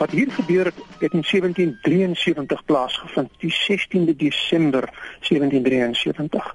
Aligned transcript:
Wat 0.00 0.10
hier 0.10 0.30
gebeur 0.32 0.64
het, 0.64 0.74
het 0.98 1.12
in 1.12 1.24
1773 1.30 2.64
plaasgevind, 2.64 3.30
die 3.38 3.54
16de 3.54 4.16
Desember 4.16 4.88
1773 5.28 6.54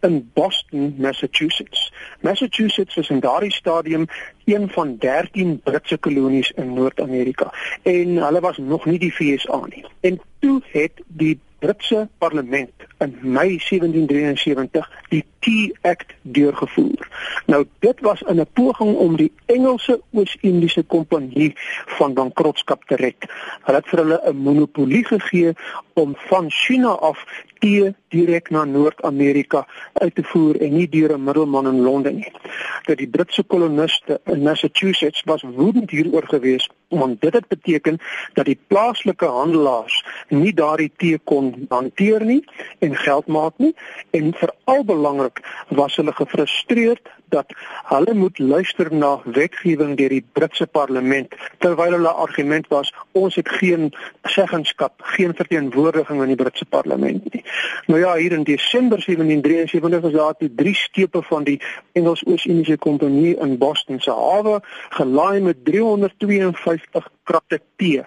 in 0.00 0.30
Boston, 0.32 0.94
Massachusetts. 0.98 1.92
Massachusetts 2.20 2.94
was 2.94 3.08
in 3.08 3.20
daardie 3.20 3.52
stadium 3.52 4.06
een 4.44 4.68
van 4.70 4.96
13 4.98 5.60
Britse 5.62 5.96
kolonies 5.96 6.50
in 6.50 6.72
Noord-Amerika 6.72 7.52
en 7.82 8.16
hulle 8.16 8.40
was 8.40 8.56
nog 8.56 8.84
nie 8.84 8.98
die 8.98 9.12
FSA 9.12 9.60
nie. 9.66 9.84
En 10.00 10.20
toe 10.38 10.60
het 10.72 11.00
die 11.06 11.40
Britse 11.64 12.08
parlement 12.18 12.70
in 12.98 13.14
Mei 13.22 13.56
1773 13.56 14.90
die 15.08 15.24
Tea 15.40 15.72
Act 15.80 16.12
deurgevoer. 16.22 17.08
Nou 17.46 17.64
dit 17.78 18.00
was 18.00 18.20
in 18.22 18.40
'n 18.40 18.46
poging 18.52 18.96
om 18.96 19.16
die 19.16 19.32
Engelse 19.46 20.00
Oos-Indiese 20.12 20.82
Kompanjie 20.82 21.52
van 21.96 22.14
bankrotskap 22.14 22.84
te 22.84 22.96
red. 22.96 23.16
Hulle 23.64 23.78
het 23.78 23.88
vir 23.88 23.98
hulle 23.98 24.20
'n 24.24 24.36
monopolie 24.36 25.04
gegee 25.04 25.52
om 25.94 26.14
van 26.16 26.50
China 26.50 26.88
af 26.88 27.24
tee 27.58 27.94
direk 28.08 28.50
na 28.50 28.64
Noord-Amerika 28.64 29.66
uit 29.92 30.14
te 30.14 30.22
voer 30.22 30.60
en 30.60 30.72
nie 30.76 30.88
deur 30.88 31.12
'n 31.14 31.24
middelman 31.24 31.66
in 31.66 31.80
Londen 31.80 32.14
nie. 32.14 32.32
Dat 32.84 32.96
die 33.00 33.08
Britse 33.08 33.42
koloniste 33.42 34.20
in 34.24 34.42
Massachusetts 34.42 35.22
was 35.24 35.42
woedend 35.42 35.90
hieroor 35.90 36.26
geweest 36.28 36.72
want 36.88 37.20
dit 37.20 37.32
het 37.32 37.48
beteken 37.48 37.98
dat 38.32 38.44
die 38.44 38.58
plaaslike 38.66 39.26
handelaars 39.26 40.04
nie 40.28 40.52
daardie 40.54 40.92
tee 40.96 41.18
kon 41.24 41.66
hanteer 41.68 42.24
nie 42.24 42.44
en 42.78 42.96
geld 42.96 43.26
maak 43.26 43.58
nie 43.58 43.74
en 44.10 44.32
veral 44.32 44.84
belangrik 44.84 45.40
was 45.68 45.96
hulle 45.96 46.12
gefrustreerd 46.12 47.08
dat 47.34 47.54
hulle 47.90 48.14
moet 48.14 48.38
luister 48.38 48.90
na 48.94 49.12
wetgewing 49.24 49.96
deur 49.98 50.12
die 50.14 50.24
Britse 50.38 50.66
parlement 50.66 51.34
terwyl 51.64 51.96
hulle 51.96 52.12
argument 52.26 52.68
was 52.72 52.92
ons 53.12 53.34
het 53.40 53.48
geen 53.58 53.90
seggenskap, 54.22 55.02
geen 55.16 55.34
verteenwoordiging 55.34 56.22
in 56.22 56.32
die 56.34 56.40
Britse 56.40 56.68
parlement 56.70 57.26
nie. 57.32 57.42
Nou 57.90 58.00
ja, 58.00 58.14
hier 58.16 58.32
in 58.32 58.46
Desember 58.46 59.02
1773 59.02 60.00
was 60.06 60.12
daar 60.12 60.38
die 60.38 60.52
drie 60.54 60.74
skepe 60.74 61.22
van 61.22 61.44
die 61.44 61.58
Engels-Oos-Indiese 61.92 62.78
Kompanjie 62.78 63.36
in 63.36 63.58
Boston 63.58 64.00
se 64.00 64.14
hawe 64.14 64.60
gelaai 64.98 65.40
met 65.40 65.64
352 65.64 67.10
kratte 67.24 67.60
tee. 67.76 68.02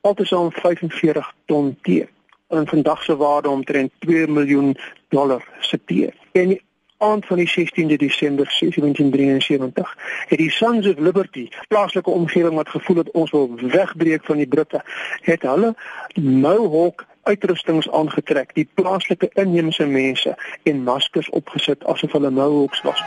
Altesaam 0.00 0.52
45 0.52 1.34
ton 1.46 1.76
tee 1.82 2.08
en 2.48 2.66
vandag 2.66 3.02
se 3.02 3.16
waarde 3.16 3.48
omtrent 3.48 3.92
2 3.98 4.26
miljoen 4.26 4.76
dollar 5.08 5.44
se 5.60 5.80
tee. 5.84 6.12
En 6.32 6.48
die 6.48 6.62
aand 6.98 7.26
van 7.26 7.36
die 7.36 7.48
16de 7.48 7.96
Desember 7.96 8.46
1773 8.60 9.96
het 10.26 10.38
die 10.38 10.50
Sons 10.50 10.86
of 10.86 10.98
Liberty, 10.98 11.48
plaaslike 11.68 12.10
omgewing 12.10 12.54
wat 12.54 12.68
gevoel 12.68 12.96
het 12.96 13.10
ons 13.10 13.30
wil 13.30 13.50
wegbreek 13.56 14.24
van 14.24 14.36
die 14.36 14.46
Britte, 14.46 14.82
het 15.20 15.42
hulle 15.42 15.74
Mohawk 16.14 17.06
uitrustings 17.22 17.90
aangetrek, 17.90 18.54
die 18.54 18.68
plaaslike 18.74 19.30
inheemse 19.34 19.86
mense 19.86 20.36
en 20.62 20.82
maskers 20.82 21.30
opgesit 21.30 21.84
asof 21.84 22.12
hulle 22.12 22.30
Mohawks 22.30 22.82
was. 22.82 23.02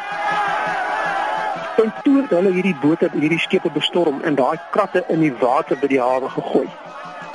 Toe 1.75 2.21
het 2.21 2.29
hulle 2.29 2.51
hierdie 2.53 2.75
bote, 2.81 3.09
hierdie 3.13 3.39
skepe 3.39 3.71
bestorm 3.71 4.21
en 4.21 4.35
daai 4.35 4.57
kratte 4.71 5.03
in 5.09 5.19
die 5.25 5.33
water 5.39 5.79
by 5.81 5.87
die 5.87 6.01
hawe 6.01 6.29
gegooi. 6.29 6.67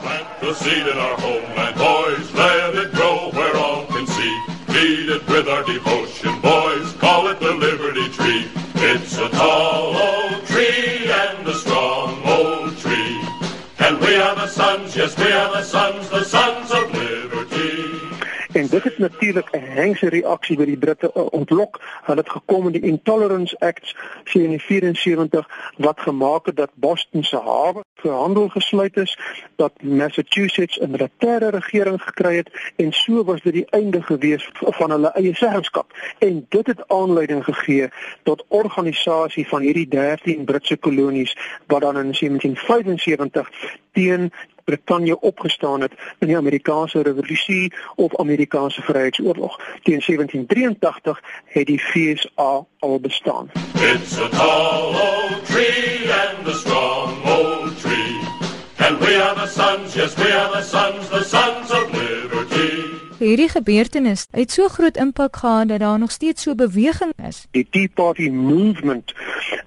Plant 0.01 0.41
the 0.41 0.55
seed 0.55 0.87
in 0.87 0.99
our 0.99 1.21
homeland, 1.21 1.77
boys, 1.77 2.35
let 2.35 2.56
yes, 15.07 15.19
we 15.19 15.33
are 15.33 15.53
the 15.53 15.63
sons, 15.63 16.09
the 16.09 16.25
sons 16.25 16.71
of 16.73 16.93
liberty. 16.93 18.07
En 18.53 18.67
dit 18.67 18.85
het 18.85 18.99
natuurlik 18.99 19.49
'n 19.51 19.59
hengse 19.59 20.09
reaksie 20.09 20.57
by 20.57 20.65
die 20.65 20.79
Britte 20.79 21.11
uh, 21.15 21.27
ontlok. 21.31 21.81
Hulle 22.03 22.21
het 22.21 22.31
gekom 22.31 22.67
in 22.67 22.73
die 22.73 22.91
Intolerance 22.91 23.59
Act 23.59 23.95
1774 24.25 25.49
wat 25.77 26.01
gemaak 26.01 26.47
het 26.47 26.57
dat 26.57 26.71
Boston 26.75 27.25
se 27.25 27.37
hawe 27.37 27.85
vir 27.95 28.13
handel 28.13 28.49
gesluit 28.49 28.97
is, 28.97 29.19
dat 29.57 29.73
Massachusetts 29.83 30.81
'n 30.81 30.91
militêre 30.91 31.49
regering 31.51 32.03
gekry 32.03 32.37
het 32.37 32.51
en 32.77 32.93
so 32.93 33.25
was 33.25 33.43
dit 33.43 33.53
die 33.53 33.71
einde 33.71 34.03
gewees 34.03 34.51
van 34.53 34.91
hulle 34.91 35.13
eie 35.13 35.35
seggenskap. 35.35 35.93
En 36.19 36.47
dit 36.49 36.67
het 36.67 36.89
aanleiding 36.89 37.45
gegee 37.45 37.89
tot 38.23 38.45
organisasie 38.49 39.49
van 39.49 39.61
hierdie 39.61 39.89
13 39.89 40.45
Britse 40.45 40.77
kolonies 40.77 41.37
wat 41.67 41.81
dan 41.81 41.97
in 41.97 42.13
1775 42.13 43.51
teen 43.93 44.33
Brittanje 44.67 45.21
opgestaan 45.21 45.81
het 45.81 45.93
in 46.19 46.27
die 46.27 46.37
Amerikaanse 46.37 47.03
Revolusie 47.03 47.73
of 47.95 48.17
Amerikaanse 48.17 48.83
Vryheidsoorlog. 48.83 49.57
Teen 49.83 50.03
1783 50.07 51.23
het 51.45 51.67
die 51.67 51.79
FSA 51.79 52.67
al 52.79 53.01
bestaan. 53.01 53.51
It's 53.75 54.19
a 54.19 54.29
tall 54.29 54.95
old 54.95 55.47
tree 55.47 56.13
and 56.13 56.49
a 56.49 56.53
strong 56.53 57.25
old 57.25 57.81
tree. 57.81 58.19
And 58.87 58.99
we 58.99 59.23
are 59.23 59.35
the 59.35 59.47
sons, 59.47 59.95
yes 59.95 60.15
we 60.15 60.33
are 60.33 60.51
the 60.53 60.63
sons, 60.63 61.09
the 61.09 61.25
sons. 61.25 61.66
Hierdie 63.17 63.49
gebeurtenis 63.49 64.27
het 64.31 64.51
so 64.53 64.69
groot 64.69 64.97
impak 64.97 65.37
gehad 65.37 65.69
dat 65.69 65.81
daar 65.81 65.99
nog 65.99 66.11
steeds 66.11 66.43
so 66.43 66.55
beweging 66.55 67.13
is. 67.29 67.47
Die 67.51 67.67
Tea 67.71 67.89
Party 67.95 68.29
movement 68.29 69.15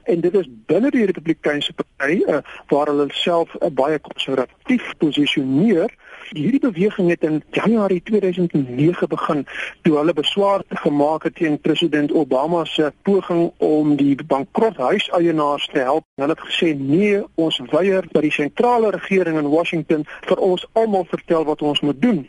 en 0.04 0.22
dit 0.22 0.34
is 0.34 0.50
binne 0.66 0.92
die 0.92 1.06
Republikeinse 1.06 1.74
party 1.74 2.22
uh, 2.28 2.38
waar 2.68 2.92
hulle 2.92 3.08
self 3.10 3.56
uh, 3.56 3.72
baie 3.74 4.00
konservatief 4.00 4.94
posisioneer 4.98 5.94
Hierdie 6.30 6.60
beweging 6.60 7.10
het 7.10 7.24
in 7.24 7.44
Januarie 7.52 8.02
2009 8.04 9.08
begin 9.10 9.46
toe 9.82 9.96
hulle 9.98 10.14
beswaar 10.14 10.62
gemaak 10.70 11.24
het 11.24 11.36
teen 11.36 11.60
president 11.60 12.12
Obama 12.12 12.66
se 12.66 12.94
poging 13.02 13.52
om 13.58 13.96
die 13.96 14.16
bankrothuiseienaars 14.28 15.66
te 15.74 15.80
help. 15.80 16.06
Hulle 16.16 16.36
het 16.38 16.46
gesê 16.46 16.76
nee, 16.78 17.24
ons 17.36 17.62
weier 17.72 18.06
dat 18.12 18.22
die 18.22 18.32
sentrale 18.32 18.92
regering 18.94 19.38
in 19.38 19.50
Washington 19.50 20.06
vir 20.28 20.38
ons 20.38 20.68
almal 20.74 21.06
vertel 21.10 21.46
wat 21.50 21.62
ons 21.62 21.82
moet 21.82 22.02
doen. 22.02 22.28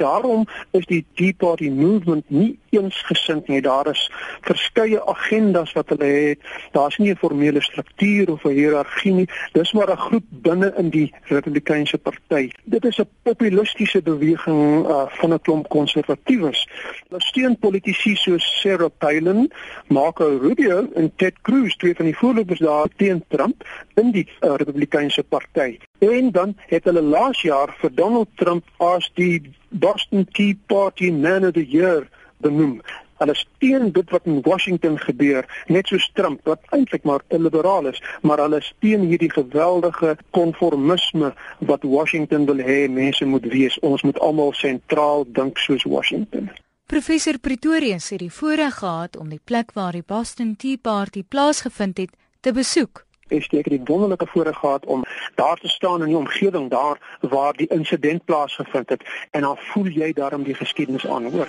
Daarom 0.00 0.46
is 0.70 0.86
die 0.86 1.04
Tea 1.14 1.34
Party 1.36 1.68
movement 1.68 2.24
nie 2.30 2.58
eensgesind 2.70 3.48
nie. 3.48 3.60
Daar 3.60 3.90
is 3.90 4.10
verskeie 4.40 5.02
agendas 5.04 5.72
wat 5.72 5.88
hulle 5.88 6.04
het. 6.04 6.40
Daar's 6.72 6.96
nie 6.98 7.10
'n 7.10 7.16
formele 7.16 7.62
struktuur 7.62 8.30
of 8.30 8.44
'n 8.44 8.56
hiërargie 8.56 9.12
nie. 9.12 9.28
Dis 9.52 9.72
maar 9.72 9.90
'n 9.90 9.96
groep 10.06 10.24
binne 10.28 10.72
in 10.76 10.88
die 10.88 11.14
Republikeinse 11.22 11.98
party. 11.98 12.50
Dit 12.64 12.84
is 12.84 12.98
'n 12.98 13.08
populistiese 13.24 14.02
beweging 14.02 14.86
uh, 14.86 15.04
van 15.18 15.32
'n 15.32 15.40
klomp 15.40 15.68
konservatiewes. 15.68 16.68
Hulle 17.08 17.20
steun 17.20 17.56
politici 17.58 18.14
soos 18.16 18.44
Sarah 18.60 18.90
Palin, 18.98 19.50
Marco 19.88 20.28
Rubio 20.38 20.88
en 20.94 21.12
Ted 21.16 21.40
Cruz, 21.42 21.76
twee 21.76 21.94
van 21.94 22.04
die 22.04 22.16
voorlopers 22.16 22.60
daar 22.60 22.88
teen 22.96 23.24
Trump 23.28 23.64
in 23.94 24.10
die 24.10 24.28
uh, 24.28 24.54
Republikeinse 24.56 25.22
party. 25.22 25.78
En 25.98 26.30
dan 26.30 26.56
het 26.66 26.84
hulle 26.84 27.02
laas 27.02 27.42
jaar 27.42 27.76
vir 27.80 27.94
Donald 27.94 28.28
Trump 28.34 28.64
as 28.76 29.10
die 29.14 29.42
Boston 29.68 30.28
Tea 30.32 30.54
Party 30.66 31.10
Man 31.10 31.46
of 31.46 31.52
the 31.52 31.66
Year 31.66 32.08
benoem. 32.36 32.80
Hulle 33.24 33.36
steun 33.40 33.92
dit 33.96 34.10
wat 34.12 34.26
in 34.28 34.42
Washington 34.44 34.98
gebeur, 35.00 35.46
net 35.72 35.88
so 35.88 35.96
Trump 36.12 36.44
wat 36.44 36.60
eintlik 36.76 37.06
maar 37.08 37.22
'n 37.32 37.42
liberaal 37.42 37.86
is, 37.92 38.02
maar 38.22 38.38
hulle 38.38 38.60
steun 38.60 39.06
hierdie 39.08 39.32
geweldige 39.32 40.16
konformisme 40.30 41.32
wat 41.58 41.82
Washington 41.82 42.44
wil 42.44 42.60
hê 42.60 42.88
mense 42.90 43.24
moet 43.24 43.46
wees. 43.46 43.78
Ons 43.80 44.02
moet 44.02 44.18
almal 44.18 44.52
sentraal 44.52 45.24
dink 45.26 45.58
soos 45.58 45.82
Washington. 45.84 46.50
Professor 46.86 47.38
Pretorius 47.38 48.10
het 48.10 48.18
die 48.18 48.32
voorreg 48.32 48.74
gehad 48.74 49.16
om 49.16 49.28
die 49.28 49.40
plek 49.44 49.72
waar 49.72 49.92
die 49.92 50.04
Boston 50.06 50.56
Tea 50.56 50.76
Party 50.76 51.24
plaasgevind 51.28 51.96
het 51.96 52.10
te 52.40 52.52
besoek 52.52 53.04
Steek 53.28 53.64
het 53.64 53.72
die 53.72 53.80
wonderlike 53.84 54.26
voorreg 54.26 54.56
gehad 54.56 54.84
om 54.84 55.04
daar 55.34 55.56
te 55.56 55.68
staan 55.68 56.00
in 56.00 56.06
die 56.06 56.16
omgewing 56.16 56.70
daar 56.70 57.18
waar 57.20 57.52
die 57.52 57.66
insident 57.66 58.24
plaasgevind 58.24 58.88
het 58.88 59.02
en 59.30 59.40
dan 59.40 59.56
voel 59.56 59.86
jy 59.86 60.12
daarom 60.12 60.42
die 60.42 60.54
geskiedenis 60.54 61.06
aan 61.06 61.24
hoor. 61.30 61.48